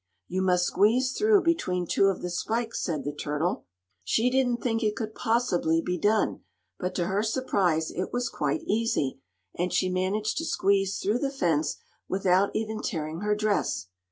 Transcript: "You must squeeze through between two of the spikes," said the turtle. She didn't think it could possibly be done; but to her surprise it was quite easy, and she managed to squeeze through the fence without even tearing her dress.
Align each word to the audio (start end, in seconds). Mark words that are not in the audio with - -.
"You 0.27 0.41
must 0.41 0.65
squeeze 0.65 1.11
through 1.13 1.43
between 1.43 1.85
two 1.85 2.05
of 2.05 2.23
the 2.23 2.31
spikes," 2.31 2.81
said 2.83 3.03
the 3.03 3.13
turtle. 3.13 3.65
She 4.03 4.31
didn't 4.31 4.57
think 4.63 4.81
it 4.81 4.95
could 4.95 5.13
possibly 5.13 5.79
be 5.79 5.99
done; 5.99 6.39
but 6.79 6.95
to 6.95 7.05
her 7.05 7.21
surprise 7.21 7.91
it 7.91 8.11
was 8.11 8.27
quite 8.27 8.63
easy, 8.63 9.19
and 9.55 9.71
she 9.71 9.91
managed 9.91 10.37
to 10.39 10.45
squeeze 10.45 10.97
through 10.97 11.19
the 11.19 11.29
fence 11.29 11.77
without 12.07 12.49
even 12.55 12.81
tearing 12.81 13.19
her 13.19 13.35
dress. 13.35 13.89